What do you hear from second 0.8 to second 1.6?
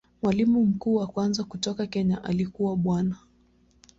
wa kwanza